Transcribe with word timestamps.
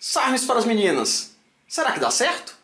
Sarnes 0.00 0.44
para 0.44 0.60
as 0.60 0.64
meninas. 0.64 1.32
Será 1.66 1.90
que 1.90 1.98
dá 1.98 2.08
certo? 2.08 2.56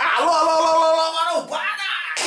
Alô, 0.00 0.30
alô, 0.30 0.50
alô, 0.50 0.66
alô, 0.66 1.00
alô, 1.00 1.12
marombada! 1.12 1.62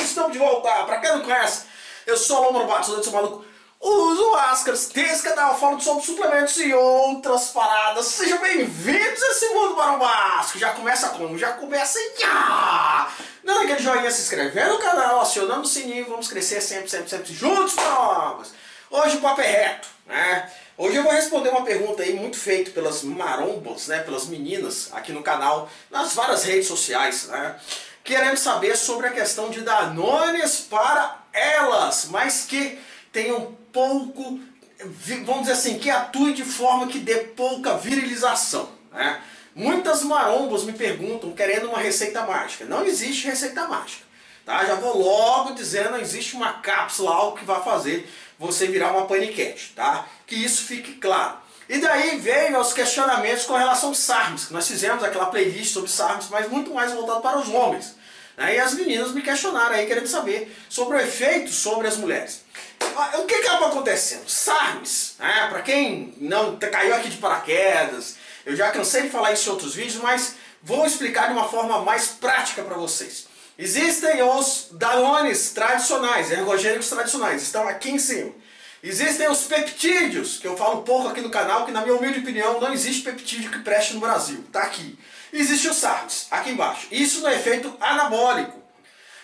Estamos 0.00 0.32
de 0.32 0.38
volta! 0.38 0.84
Pra 0.86 0.98
quem 0.98 1.10
não 1.10 1.20
conhece, 1.20 1.66
eu 2.06 2.16
sou 2.16 2.38
o 2.38 2.42
Alô 2.44 2.52
Marombada, 2.54 2.84
sou 2.84 2.96
desse 2.96 3.10
maluco. 3.10 3.44
Uso 3.80 4.32
máscaras, 4.32 4.86
tem 4.86 5.04
esse 5.04 5.22
canal 5.22 5.56
falando 5.56 5.80
sobre 5.80 6.04
suplementos 6.04 6.56
e 6.56 6.74
outras 6.74 7.50
paradas. 7.50 8.06
Sejam 8.06 8.40
bem-vindos 8.40 9.22
a 9.22 9.30
esse 9.30 9.48
mundo 9.50 9.76
marombasco. 9.76 10.58
Já 10.58 10.72
começa 10.72 11.10
como? 11.10 11.38
Já 11.38 11.52
começa 11.52 11.96
já! 12.18 13.08
Dando 13.44 13.62
aquele 13.62 13.78
joinha, 13.78 14.10
se 14.10 14.22
inscrevendo 14.22 14.74
no 14.74 14.78
canal, 14.78 15.20
acionando 15.20 15.62
o 15.62 15.68
sininho, 15.68 16.08
vamos 16.08 16.26
crescer 16.26 16.60
sempre, 16.60 16.90
sempre, 16.90 17.08
sempre 17.08 17.32
juntos, 17.32 17.74
marombas! 17.76 18.52
Hoje 18.90 19.16
o 19.16 19.20
papo 19.20 19.42
é 19.42 19.46
reto, 19.46 19.88
né? 20.06 20.50
Hoje 20.76 20.96
eu 20.96 21.04
vou 21.04 21.12
responder 21.12 21.50
uma 21.50 21.64
pergunta 21.64 22.02
aí 22.02 22.14
muito 22.14 22.36
feita 22.36 22.72
pelas 22.72 23.02
marombas, 23.02 23.86
né, 23.86 24.00
pelas 24.00 24.26
meninas 24.26 24.90
aqui 24.92 25.12
no 25.12 25.22
canal, 25.22 25.68
nas 25.90 26.14
várias 26.14 26.44
redes 26.44 26.66
sociais, 26.68 27.26
né, 27.26 27.56
querendo 28.04 28.36
saber 28.36 28.76
sobre 28.76 29.08
a 29.08 29.10
questão 29.10 29.50
de 29.50 29.60
danones 29.60 30.60
para 30.60 31.18
elas, 31.32 32.06
mas 32.10 32.44
que 32.44 32.78
tenham 33.12 33.56
pouco, 33.72 34.40
vi- 34.84 35.24
vamos 35.24 35.42
dizer 35.42 35.52
assim, 35.52 35.78
que 35.78 35.90
atue 35.90 36.32
de 36.32 36.44
forma 36.44 36.86
que 36.86 36.98
dê 36.98 37.16
pouca 37.16 37.76
virilização, 37.76 38.68
né. 38.92 39.20
Muitas 39.54 40.04
marombas 40.04 40.62
me 40.62 40.72
perguntam 40.72 41.32
querendo 41.32 41.68
uma 41.68 41.78
receita 41.78 42.22
mágica. 42.22 42.64
Não 42.64 42.84
existe 42.84 43.26
receita 43.26 43.66
mágica. 43.66 44.04
Tá? 44.46 44.64
Já 44.64 44.76
vou 44.76 44.96
logo 44.96 45.52
dizendo, 45.52 45.90
não 45.90 45.98
existe 45.98 46.36
uma 46.36 46.52
cápsula, 46.52 47.10
algo 47.12 47.36
que 47.36 47.44
vai 47.44 47.60
fazer 47.64 48.08
você 48.38 48.68
virar 48.68 48.92
uma 48.92 49.06
paniquete, 49.06 49.72
tá? 49.74 50.06
Que 50.28 50.36
isso 50.36 50.62
fique 50.62 50.92
claro. 50.94 51.38
E 51.68 51.78
daí 51.78 52.18
veio 52.18 52.58
os 52.60 52.72
questionamentos 52.72 53.46
com 53.46 53.54
relação 53.56 53.88
ao 53.88 53.94
SARMS, 53.96 54.50
nós 54.52 54.68
fizemos 54.68 55.02
aquela 55.02 55.26
playlist 55.26 55.72
sobre 55.72 55.90
SARMS, 55.90 56.28
mas 56.30 56.48
muito 56.48 56.72
mais 56.72 56.92
voltado 56.92 57.20
para 57.20 57.38
os 57.38 57.48
homens. 57.48 57.96
E 58.38 58.58
as 58.58 58.74
meninas 58.74 59.12
me 59.12 59.20
questionaram 59.20 59.74
aí, 59.74 59.86
querendo 59.86 60.06
saber 60.06 60.56
sobre 60.68 60.96
o 60.96 61.00
efeito 61.00 61.50
sobre 61.50 61.88
as 61.88 61.96
mulheres. 61.96 62.42
O 63.18 63.24
que 63.24 63.34
acaba 63.34 63.68
acontecendo? 63.68 64.28
SARMS, 64.28 65.16
né? 65.18 65.48
para 65.50 65.62
quem 65.62 66.14
não 66.18 66.56
caiu 66.56 66.94
aqui 66.94 67.08
de 67.08 67.16
paraquedas, 67.16 68.16
eu 68.46 68.54
já 68.54 68.70
cansei 68.70 69.02
de 69.02 69.10
falar 69.10 69.32
isso 69.32 69.48
em 69.48 69.52
outros 69.52 69.74
vídeos, 69.74 70.02
mas 70.02 70.36
vou 70.62 70.86
explicar 70.86 71.26
de 71.26 71.32
uma 71.32 71.48
forma 71.48 71.80
mais 71.82 72.08
prática 72.08 72.62
para 72.62 72.76
vocês. 72.76 73.26
Existem 73.58 74.22
os 74.22 74.68
danones 74.70 75.50
tradicionais, 75.50 76.30
ergogênicos 76.30 76.88
tradicionais, 76.88 77.42
estão 77.42 77.66
aqui 77.66 77.90
em 77.90 77.98
cima. 77.98 78.32
Existem 78.80 79.28
os 79.28 79.42
peptídeos, 79.42 80.38
que 80.38 80.46
eu 80.46 80.56
falo 80.56 80.82
pouco 80.82 81.08
aqui 81.08 81.20
no 81.20 81.30
canal, 81.30 81.66
que 81.66 81.72
na 81.72 81.82
minha 81.82 81.96
humilde 81.96 82.20
opinião 82.20 82.60
não 82.60 82.72
existe 82.72 83.02
peptídeo 83.02 83.50
que 83.50 83.58
preste 83.58 83.94
no 83.94 84.00
Brasil, 84.00 84.44
tá 84.52 84.62
aqui. 84.62 84.96
Existe 85.32 85.68
o 85.68 85.74
SARMS, 85.74 86.26
aqui 86.30 86.50
embaixo. 86.50 86.88
Isso 86.90 87.20
no 87.20 87.28
efeito 87.28 87.76
anabólico. 87.80 88.62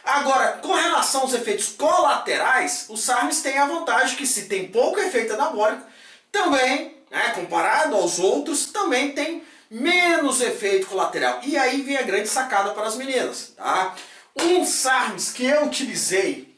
Agora, 0.04 0.58
com 0.58 0.72
relação 0.74 1.22
aos 1.22 1.32
efeitos 1.32 1.68
colaterais, 1.68 2.86
o 2.90 2.96
SARMS 2.96 3.42
tem 3.42 3.56
a 3.56 3.66
vantagem 3.66 4.16
que 4.16 4.26
se 4.26 4.46
tem 4.46 4.68
pouco 4.68 5.00
efeito 5.00 5.32
anabólico, 5.32 5.82
também, 6.30 6.98
né, 7.10 7.30
comparado 7.34 7.96
aos 7.96 8.18
outros, 8.18 8.66
também 8.66 9.12
tem 9.12 9.42
menos 9.70 10.42
efeito 10.42 10.86
colateral. 10.86 11.40
E 11.42 11.56
aí 11.56 11.80
vem 11.80 11.96
a 11.96 12.02
grande 12.02 12.28
sacada 12.28 12.70
para 12.70 12.86
as 12.86 12.96
meninas, 12.96 13.54
tá? 13.56 13.94
Um 14.38 14.64
SARMS 14.64 15.32
que 15.32 15.46
eu 15.46 15.64
utilizei 15.64 16.54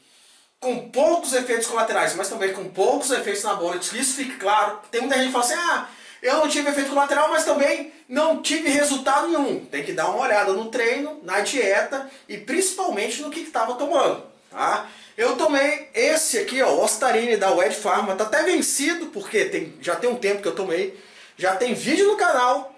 com 0.59 0.89
poucos 0.89 1.33
efeitos 1.33 1.67
colaterais, 1.67 2.15
mas 2.15 2.27
também 2.27 2.51
com 2.51 2.67
poucos 2.69 3.11
efeitos 3.11 3.45
anabólicos, 3.45 3.93
isso 3.93 4.15
fique 4.15 4.35
claro. 4.37 4.79
Tem 4.91 5.01
muita 5.01 5.17
gente 5.17 5.27
que 5.27 5.31
fala 5.31 5.45
assim, 5.45 5.53
ah, 5.53 5.87
eu 6.21 6.37
não 6.37 6.47
tive 6.47 6.69
efeito 6.69 6.89
colateral, 6.89 7.29
mas 7.29 7.45
também 7.45 7.93
não 8.07 8.41
tive 8.41 8.69
resultado 8.69 9.27
nenhum. 9.27 9.65
Tem 9.65 9.83
que 9.83 9.93
dar 9.93 10.09
uma 10.09 10.23
olhada 10.23 10.53
no 10.53 10.69
treino, 10.69 11.19
na 11.23 11.41
dieta 11.41 12.09
e 12.27 12.37
principalmente 12.37 13.21
no 13.21 13.29
que 13.29 13.41
estava 13.41 13.75
tomando, 13.75 14.23
tá? 14.49 14.87
Eu 15.17 15.35
tomei 15.35 15.89
esse 15.95 16.37
aqui, 16.37 16.61
ó, 16.61 16.69
o 16.73 16.83
Ostarine 16.83 17.37
da 17.37 17.51
Wed 17.51 17.75
Pharma, 17.75 18.15
tá 18.15 18.23
até 18.23 18.43
vencido, 18.43 19.07
porque 19.07 19.45
tem, 19.45 19.73
já 19.81 19.95
tem 19.95 20.09
um 20.09 20.15
tempo 20.15 20.43
que 20.43 20.47
eu 20.47 20.55
tomei, 20.55 20.99
já 21.35 21.55
tem 21.55 21.73
vídeo 21.73 22.05
no 22.07 22.17
canal, 22.17 22.75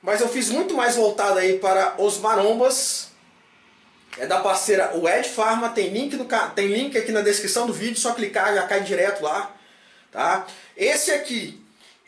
mas 0.00 0.20
eu 0.20 0.28
fiz 0.28 0.50
muito 0.50 0.72
mais 0.72 0.94
voltado 0.94 1.38
aí 1.38 1.58
para 1.58 1.94
os 1.98 2.18
marombas, 2.18 3.10
é 4.18 4.26
da 4.26 4.40
parceira 4.40 4.96
o 4.96 5.08
Ed 5.08 5.28
Pharma, 5.28 5.70
tem 5.70 5.88
link, 5.88 6.16
no, 6.16 6.26
tem 6.54 6.68
link 6.68 6.96
aqui 6.96 7.12
na 7.12 7.22
descrição 7.22 7.66
do 7.66 7.72
vídeo, 7.72 7.98
só 7.98 8.12
clicar 8.12 8.54
já 8.54 8.66
cai 8.66 8.80
direto 8.80 9.22
lá. 9.22 9.54
Tá? 10.10 10.46
Esse 10.76 11.12
aqui, 11.12 11.59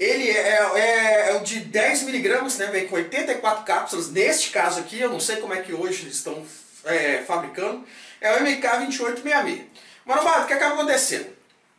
ele 0.02 0.30
é, 0.30 0.58
é- 0.74 1.30
é 1.30 1.36
o 1.36 1.40
de 1.40 1.60
10mg, 1.60 2.58
né? 2.58 2.66
vem 2.66 2.88
com 2.88 2.96
84 2.96 3.64
cápsulas. 3.64 4.10
Neste 4.10 4.50
caso 4.50 4.80
aqui, 4.80 5.00
eu 5.00 5.10
não 5.10 5.20
sei 5.20 5.36
como 5.36 5.54
é 5.54 5.62
que 5.62 5.72
hoje 5.72 6.02
eles 6.02 6.16
estão 6.16 6.44
é, 6.84 7.22
fabricando, 7.26 7.84
é 8.20 8.32
o 8.34 8.40
MK2866. 8.44 9.66
Marombado, 10.04 10.44
o 10.44 10.46
que 10.46 10.52
acaba 10.54 10.74
acontecendo? 10.74 11.26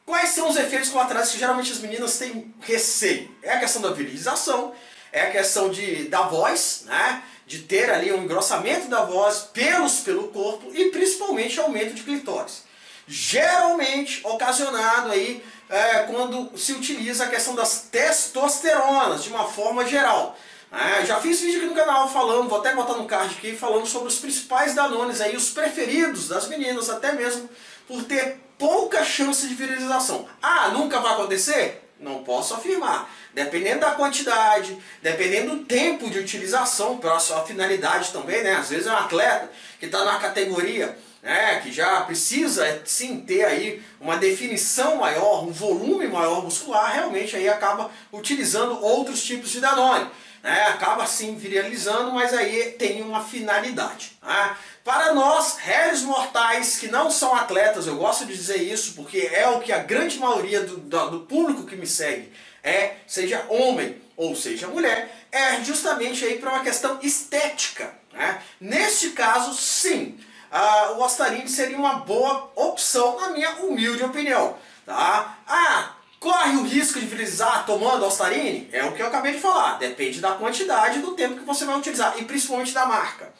Quais 0.06 0.30
são 0.30 0.50
os 0.50 0.56
efeitos 0.56 0.90
colaterais 0.90 1.32
que 1.32 1.40
geralmente 1.40 1.72
as 1.72 1.80
meninas 1.80 2.18
têm 2.18 2.54
receio? 2.62 3.30
É 3.42 3.54
a 3.54 3.60
questão 3.60 3.82
da 3.82 3.92
virilização, 3.92 4.74
é 5.12 5.22
a 5.24 5.32
questão 5.32 5.70
de, 5.70 6.06
da 6.06 6.24
voz, 6.24 6.84
né? 6.86 7.24
de 7.46 7.60
ter 7.60 7.90
ali 7.92 8.12
um 8.12 8.24
engrossamento 8.24 8.88
da 8.88 9.04
voz, 9.04 9.50
pelos 9.54 10.00
pelo 10.00 10.30
corpo 10.30 10.72
e 10.74 10.90
principalmente 10.92 11.60
aumento 11.60 11.94
de 11.94 12.04
clitóris. 12.04 12.64
Geralmente 13.06 14.22
ocasionado 14.24 15.12
aí 15.12 15.44
é, 15.74 16.04
quando 16.04 16.56
se 16.56 16.72
utiliza 16.72 17.24
a 17.24 17.28
questão 17.28 17.56
das 17.56 17.88
testosteronas 17.92 19.24
de 19.24 19.30
uma 19.30 19.46
forma 19.46 19.84
geral. 19.88 20.38
É, 20.72 21.04
já 21.04 21.20
fiz 21.20 21.42
vídeo 21.42 21.62
aqui 21.62 21.70
no 21.70 21.76
canal 21.76 22.08
falando, 22.08 22.48
vou 22.48 22.60
até 22.60 22.76
botar 22.76 22.94
no 22.94 23.06
card 23.06 23.36
aqui, 23.36 23.56
falando 23.56 23.88
sobre 23.88 24.08
os 24.08 24.20
principais 24.20 24.76
danones 24.76 25.20
aí, 25.20 25.36
os 25.36 25.50
preferidos 25.50 26.28
das 26.28 26.48
meninas, 26.48 26.92
até 26.92 27.14
mesmo 27.14 27.50
por 27.88 28.04
ter 28.04 28.40
pouca 28.58 29.04
chance 29.04 29.48
de 29.48 29.56
virilização. 29.56 30.28
Ah, 30.42 30.70
nunca 30.70 31.00
vai 31.00 31.14
acontecer? 31.14 31.90
Não 32.00 32.24
posso 32.24 32.54
afirmar. 32.54 33.10
Dependendo 33.34 33.80
da 33.80 33.92
quantidade, 33.92 34.78
dependendo 35.02 35.56
do 35.56 35.66
tempo 35.66 36.08
de 36.08 36.20
utilização, 36.20 36.98
para 36.98 37.16
a 37.16 37.20
sua 37.20 37.44
finalidade 37.46 38.12
também, 38.12 38.44
né? 38.44 38.54
Às 38.56 38.70
vezes 38.70 38.86
é 38.86 38.92
um 38.92 38.98
atleta 38.98 39.52
que 39.80 39.88
está 39.88 40.06
na 40.06 40.20
categoria, 40.20 40.96
né? 41.24 41.62
Que 41.62 41.72
já 41.72 42.02
precisa 42.02 42.68
é, 42.68 42.82
sim 42.86 43.22
ter 43.22 43.46
aí 43.46 43.82
uma 44.00 44.18
definição 44.18 44.98
maior, 44.98 45.46
um 45.46 45.52
volume 45.52 46.08
maior 46.08 46.44
muscular, 46.44 46.94
realmente 46.94 47.36
aí 47.36 47.48
acaba 47.48 47.90
utilizando 48.12 48.84
outros 48.84 49.24
tipos 49.24 49.50
de 49.50 49.62
Danone. 49.62 50.12
Né? 50.44 50.64
Acaba 50.68 51.08
sim 51.08 51.36
viralizando, 51.36 52.12
mas 52.12 52.34
aí 52.34 52.72
tem 52.78 53.02
uma 53.02 53.24
finalidade. 53.24 54.18
né? 54.22 54.58
Para 54.84 55.14
nós, 55.14 55.56
réis 55.60 56.02
mortais 56.02 56.78
que 56.78 56.90
não 56.90 57.10
são 57.10 57.34
atletas, 57.34 57.88
eu 57.88 57.96
gosto 57.96 58.26
de 58.26 58.36
dizer 58.36 58.58
isso 58.58 58.94
porque 58.96 59.30
é 59.34 59.48
o 59.48 59.62
que 59.62 59.72
a 59.72 59.78
grande 59.78 60.20
maioria 60.20 60.60
do, 60.60 60.76
do, 60.76 61.22
público 61.22 61.66
que 61.66 61.78
me 61.78 61.88
segue 61.88 62.34
é, 62.62 62.96
seja 63.08 63.46
homem 63.48 64.02
ou 64.18 64.36
seja 64.36 64.68
mulher, 64.68 65.26
é 65.32 65.64
justamente 65.64 66.26
aí 66.26 66.38
para 66.38 66.52
uma 66.52 66.64
questão 66.64 67.00
estética. 67.02 67.94
Né? 68.12 68.42
Neste 68.60 69.12
caso, 69.12 69.54
sim, 69.54 70.20
ah, 70.56 70.91
o 70.91 71.02
Ostarine 71.02 71.50
seria 71.50 71.75
uma 71.75 71.96
boa 71.96 72.52
opção, 72.56 73.19
na 73.19 73.31
minha 73.31 73.50
humilde 73.56 74.03
opinião. 74.03 74.56
Tá? 74.86 75.40
Ah, 75.47 75.94
corre 76.19 76.58
o 76.58 76.64
risco 76.64 77.00
de 77.00 77.08
virilizar 77.08 77.66
tomando 77.66 78.06
Ostarine? 78.06 78.69
É 78.72 78.86
o 78.86 78.92
que 78.92 79.02
eu 79.02 79.08
acabei 79.08 79.31
de 79.31 79.40
falar, 79.40 79.80
depende 79.80 80.22
da 80.22 80.34
quantidade 80.34 81.00
do 81.00 81.16
tempo 81.16 81.39
que 81.39 81.45
você 81.45 81.66
vai 81.66 81.75
utilizar, 81.75 82.13
e 82.19 82.25
principalmente 82.25 82.72
da 82.72 82.86
marca. 82.86 83.33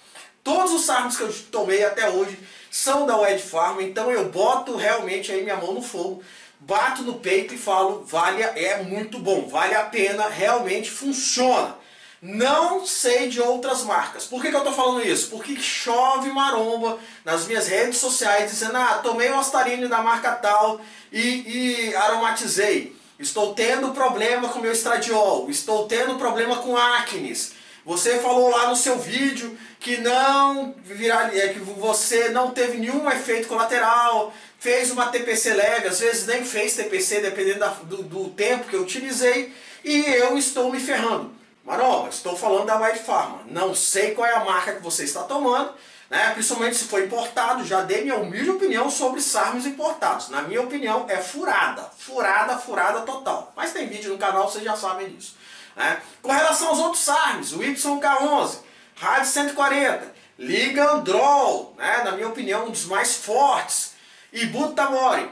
Todos 0.44 0.74
os 0.74 0.86
SARMs 0.86 1.16
que 1.16 1.22
eu 1.22 1.32
tomei 1.52 1.86
até 1.86 2.10
hoje 2.10 2.36
são 2.72 3.06
da 3.06 3.16
Wed 3.16 3.44
Pharma, 3.44 3.84
então 3.84 4.10
eu 4.10 4.30
boto 4.30 4.76
realmente 4.76 5.32
aí 5.32 5.44
minha 5.44 5.58
mão 5.58 5.72
no 5.72 5.84
fogo, 5.84 6.24
bato 6.60 7.04
no 7.04 7.20
peito 7.20 7.54
e 7.54 7.60
falo, 7.60 8.04
vale, 8.06 8.42
é 8.42 8.82
muito 8.82 9.20
bom, 9.20 9.48
vale 9.48 9.76
a 9.76 9.84
pena, 9.84 10.28
realmente 10.28 10.90
funciona. 10.90 11.83
Não 12.26 12.86
sei 12.86 13.28
de 13.28 13.42
outras 13.42 13.84
marcas. 13.84 14.24
Por 14.24 14.42
que, 14.42 14.48
que 14.50 14.56
eu 14.56 14.60
estou 14.60 14.74
falando 14.74 15.06
isso? 15.06 15.28
Porque 15.28 15.58
chove 15.60 16.30
maromba 16.32 16.98
nas 17.26 17.46
minhas 17.46 17.68
redes 17.68 17.98
sociais 17.98 18.50
dizendo, 18.50 18.78
ah, 18.78 19.02
tomei 19.04 19.30
o 19.30 19.38
Ostarine 19.38 19.90
da 19.90 20.02
marca 20.02 20.32
tal 20.32 20.80
e, 21.12 21.90
e 21.90 21.96
aromatizei. 21.98 22.96
Estou 23.20 23.54
tendo 23.54 23.92
problema 23.92 24.48
com 24.48 24.60
meu 24.60 24.72
estradiol, 24.72 25.50
estou 25.50 25.86
tendo 25.86 26.16
problema 26.16 26.56
com 26.58 26.78
acnes. 26.78 27.56
Você 27.86 28.18
falou 28.20 28.50
lá 28.50 28.70
no 28.70 28.76
seu 28.78 28.98
vídeo 28.98 29.58
que 29.78 29.98
não 29.98 30.74
virar, 30.86 31.36
é, 31.36 31.50
que 31.50 31.60
você 31.60 32.30
não 32.30 32.52
teve 32.52 32.78
nenhum 32.78 33.10
efeito 33.12 33.50
colateral, 33.50 34.34
fez 34.58 34.90
uma 34.92 35.08
TPC 35.08 35.54
leve, 35.54 35.90
às 35.90 36.00
vezes 36.00 36.26
nem 36.26 36.46
fez 36.46 36.74
TPC, 36.74 37.20
dependendo 37.20 37.60
da- 37.60 37.68
do, 37.84 38.02
do 38.02 38.30
tempo 38.30 38.70
que 38.70 38.76
eu 38.78 38.82
utilizei, 38.82 39.54
e 39.84 40.06
eu 40.06 40.38
estou 40.38 40.72
me 40.72 40.80
ferrando. 40.80 41.43
Maromba, 41.64 42.10
estou 42.10 42.36
falando 42.36 42.66
da 42.66 42.78
White 42.78 43.00
Pharma. 43.00 43.42
Não 43.48 43.74
sei 43.74 44.14
qual 44.14 44.28
é 44.28 44.34
a 44.34 44.44
marca 44.44 44.74
que 44.74 44.84
você 44.84 45.06
está 45.06 45.24
tomando, 45.24 45.74
né? 46.10 46.32
principalmente 46.34 46.76
se 46.76 46.86
for 46.86 47.02
importado. 47.02 47.66
Já 47.66 47.82
dei 47.82 48.02
minha 48.02 48.18
humilde 48.18 48.50
opinião 48.50 48.90
sobre 48.90 49.22
sarmes 49.22 49.66
importados. 49.66 50.28
Na 50.28 50.42
minha 50.42 50.62
opinião, 50.62 51.06
é 51.08 51.18
furada. 51.18 51.90
Furada, 51.98 52.58
furada 52.58 53.02
total. 53.02 53.54
Mas 53.56 53.72
tem 53.72 53.88
vídeo 53.88 54.12
no 54.12 54.18
canal, 54.18 54.50
vocês 54.50 54.64
já 54.64 54.76
sabem 54.76 55.10
disso. 55.10 55.38
Né? 55.74 56.02
Com 56.22 56.32
relação 56.32 56.68
aos 56.68 56.80
outros 56.80 57.04
sarmes, 57.04 57.54
o 57.54 57.60
YK11, 57.60 58.58
Rádio 58.96 59.32
140, 59.32 60.14
Ligandrol, 60.38 61.74
né? 61.78 62.02
na 62.04 62.12
minha 62.12 62.28
opinião, 62.28 62.66
um 62.66 62.72
dos 62.72 62.86
mais 62.86 63.16
fortes, 63.16 63.94
e 64.34 64.46
Butamori 64.48 65.30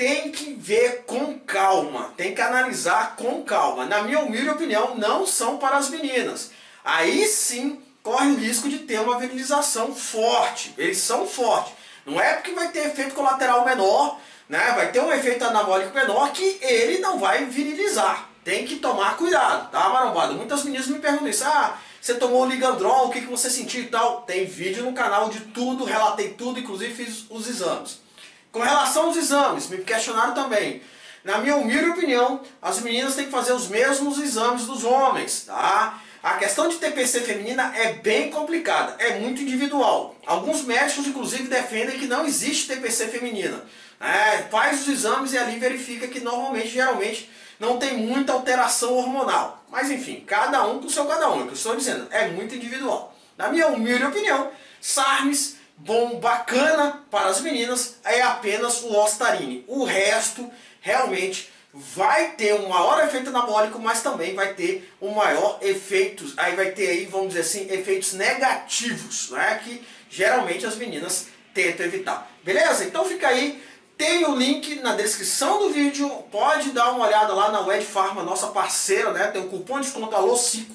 tem 0.00 0.32
que 0.32 0.54
ver 0.54 1.04
com 1.06 1.38
calma, 1.40 2.14
tem 2.16 2.34
que 2.34 2.40
analisar 2.40 3.16
com 3.16 3.42
calma. 3.42 3.84
Na 3.84 4.02
minha 4.02 4.20
humilde 4.20 4.48
opinião, 4.48 4.94
não 4.94 5.26
são 5.26 5.58
para 5.58 5.76
as 5.76 5.90
meninas. 5.90 6.52
Aí 6.82 7.26
sim 7.26 7.78
corre 8.02 8.30
o 8.30 8.36
risco 8.36 8.66
de 8.66 8.78
ter 8.78 8.98
uma 8.98 9.18
virilização 9.18 9.94
forte. 9.94 10.74
Eles 10.78 10.96
são 10.96 11.26
fortes. 11.26 11.74
Não 12.06 12.18
é 12.18 12.32
porque 12.32 12.52
vai 12.52 12.68
ter 12.68 12.86
efeito 12.86 13.14
colateral 13.14 13.62
menor, 13.62 14.18
né? 14.48 14.72
vai 14.72 14.90
ter 14.90 15.02
um 15.02 15.12
efeito 15.12 15.44
anabólico 15.44 15.94
menor 15.94 16.32
que 16.32 16.58
ele 16.62 17.00
não 17.00 17.18
vai 17.18 17.44
virilizar. 17.44 18.26
Tem 18.42 18.64
que 18.64 18.76
tomar 18.76 19.18
cuidado, 19.18 19.70
tá, 19.70 19.86
marombado? 19.90 20.32
Muitas 20.32 20.64
meninas 20.64 20.86
me 20.86 20.98
perguntam 20.98 21.28
isso. 21.28 21.44
Ah, 21.44 21.76
você 22.00 22.14
tomou 22.14 22.44
o 22.44 22.48
Ligandrol, 22.48 23.08
o 23.08 23.10
que, 23.10 23.20
que 23.20 23.26
você 23.26 23.50
sentiu 23.50 23.82
e 23.82 23.88
tal? 23.88 24.22
Tem 24.22 24.46
vídeo 24.46 24.82
no 24.82 24.94
canal 24.94 25.28
de 25.28 25.40
tudo, 25.40 25.84
relatei 25.84 26.30
tudo, 26.30 26.58
inclusive 26.58 27.04
fiz 27.04 27.26
os 27.28 27.46
exames. 27.46 27.98
Com 28.52 28.60
relação 28.60 29.06
aos 29.06 29.16
exames, 29.16 29.68
me 29.68 29.78
questionaram 29.78 30.34
também. 30.34 30.82
Na 31.22 31.38
minha 31.38 31.56
humilde 31.56 31.90
opinião, 31.90 32.40
as 32.60 32.80
meninas 32.80 33.14
têm 33.14 33.26
que 33.26 33.30
fazer 33.30 33.52
os 33.52 33.68
mesmos 33.68 34.18
exames 34.18 34.66
dos 34.66 34.84
homens, 34.84 35.44
tá? 35.46 36.00
A 36.22 36.34
questão 36.34 36.68
de 36.68 36.76
TPC 36.76 37.20
feminina 37.20 37.72
é 37.76 37.94
bem 37.94 38.30
complicada, 38.30 38.96
é 38.98 39.18
muito 39.18 39.40
individual. 39.40 40.16
Alguns 40.26 40.64
médicos, 40.64 41.06
inclusive, 41.06 41.44
defendem 41.44 41.98
que 41.98 42.06
não 42.06 42.26
existe 42.26 42.66
TPC 42.66 43.08
feminina. 43.08 43.64
É, 44.00 44.38
faz 44.50 44.82
os 44.82 44.88
exames 44.88 45.32
e 45.32 45.38
ali 45.38 45.58
verifica 45.58 46.08
que 46.08 46.20
normalmente, 46.20 46.68
geralmente, 46.68 47.30
não 47.58 47.78
tem 47.78 47.98
muita 47.98 48.32
alteração 48.32 48.94
hormonal. 48.94 49.62
Mas 49.70 49.90
enfim, 49.90 50.24
cada 50.26 50.66
um 50.66 50.80
com 50.80 50.86
o 50.86 50.90
seu 50.90 51.04
cada 51.06 51.30
um. 51.30 51.40
É 51.40 51.42
o 51.42 51.44
que 51.44 51.50
eu 51.50 51.54
estou 51.54 51.76
dizendo, 51.76 52.08
é 52.10 52.28
muito 52.28 52.54
individual. 52.54 53.14
Na 53.38 53.48
minha 53.48 53.68
humilde 53.68 54.04
opinião, 54.04 54.50
SARMs 54.80 55.56
bom, 55.80 56.20
bacana 56.20 57.04
para 57.10 57.28
as 57.28 57.40
meninas 57.40 57.96
é 58.04 58.22
apenas 58.22 58.82
o 58.82 58.94
Ostarine. 58.94 59.64
O 59.66 59.84
resto 59.84 60.50
realmente 60.80 61.50
vai 61.72 62.32
ter 62.32 62.54
um 62.54 62.68
maior 62.68 63.02
efeito 63.04 63.30
anabólico, 63.30 63.78
mas 63.78 64.02
também 64.02 64.34
vai 64.34 64.54
ter 64.54 64.92
um 65.00 65.10
maior 65.10 65.58
efeito, 65.62 66.24
aí 66.36 66.56
vai 66.56 66.72
ter 66.72 66.88
aí, 66.88 67.06
vamos 67.06 67.28
dizer 67.28 67.40
assim, 67.40 67.72
efeitos 67.72 68.12
negativos, 68.12 69.30
né, 69.30 69.60
que 69.62 69.84
geralmente 70.08 70.66
as 70.66 70.76
meninas 70.76 71.28
tentam 71.54 71.86
evitar. 71.86 72.28
Beleza? 72.42 72.84
Então 72.84 73.04
fica 73.04 73.28
aí, 73.28 73.62
tem 73.96 74.24
o 74.24 74.34
link 74.34 74.80
na 74.80 74.96
descrição 74.96 75.60
do 75.60 75.70
vídeo, 75.70 76.08
pode 76.32 76.70
dar 76.72 76.90
uma 76.90 77.06
olhada 77.06 77.32
lá 77.32 77.52
na 77.52 77.60
Wed 77.60 77.84
Pharma, 77.84 78.24
nossa 78.24 78.48
parceira, 78.48 79.12
né, 79.12 79.28
tem 79.28 79.40
o 79.40 79.48
cupom 79.48 79.78
de 79.78 79.86
desconto 79.86 80.16
ALO5, 80.16 80.66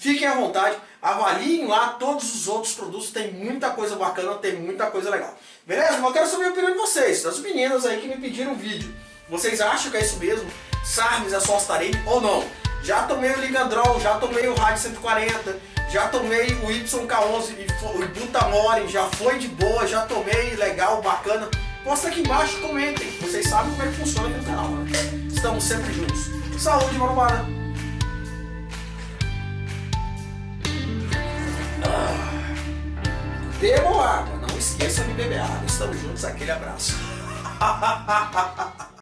fiquem 0.00 0.26
à 0.26 0.34
vontade, 0.34 0.76
avaliem 1.00 1.66
lá 1.66 1.90
todos 1.90 2.34
os 2.34 2.48
outros 2.48 2.72
produtos, 2.72 3.10
tem 3.10 3.32
muita 3.32 3.70
coisa 3.70 3.96
bacana, 3.96 4.34
tem 4.36 4.56
muita 4.56 4.86
coisa 4.86 5.10
legal. 5.10 5.36
Beleza? 5.66 5.98
Mas 5.98 6.04
eu 6.04 6.12
quero 6.12 6.26
saber 6.26 6.44
a 6.46 6.48
opinião 6.48 6.72
de 6.72 6.78
vocês, 6.78 7.22
das 7.22 7.38
meninas 7.38 7.84
aí 7.84 8.00
que 8.00 8.08
me 8.08 8.16
pediram 8.16 8.54
vídeo. 8.54 8.92
Vocês 9.28 9.60
acham 9.60 9.90
que 9.90 9.98
é 9.98 10.00
isso 10.00 10.18
mesmo? 10.18 10.50
Sarmes 10.84 11.32
é 11.34 11.38
só 11.38 11.58
Starei 11.58 11.92
ou 12.06 12.20
não? 12.20 12.44
Já 12.82 13.02
tomei 13.02 13.30
o 13.30 13.40
Ligandrol, 13.40 14.00
já 14.00 14.18
tomei 14.18 14.48
o 14.48 14.54
Rádio 14.54 14.82
140, 14.82 15.60
já 15.90 16.08
tomei 16.08 16.46
o 16.46 16.68
YK11 16.68 17.54
e 17.58 17.86
o 17.86 18.08
Butamore, 18.08 18.88
já 18.88 19.04
foi 19.04 19.38
de 19.38 19.48
boa, 19.48 19.86
já 19.86 20.06
tomei, 20.06 20.56
legal, 20.56 21.02
bacana. 21.02 21.48
Posta 21.84 22.08
aqui 22.08 22.20
embaixo, 22.20 22.58
comentem. 22.60 23.10
Vocês 23.20 23.46
sabem 23.48 23.70
como 23.72 23.82
é 23.82 23.86
que 23.86 23.96
funciona 23.96 24.28
aqui 24.28 24.38
no 24.38 24.44
canal. 24.44 24.68
Né? 24.70 24.90
Estamos 25.32 25.62
sempre 25.64 25.92
juntos. 25.92 26.30
Saúde, 26.58 26.96
marombada! 26.96 27.59
Bebam 33.60 34.00
água, 34.00 34.36
não 34.36 34.58
esqueça 34.58 35.04
de 35.04 35.12
beber 35.12 35.40
água. 35.40 35.64
Estamos 35.66 36.00
juntos, 36.00 36.24
aquele 36.24 36.50
abraço. 36.50 36.96